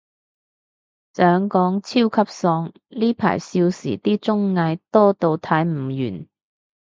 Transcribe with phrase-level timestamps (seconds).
[1.13, 6.27] 想講，超級爽，呢排少時啲綜藝，多到睇唔完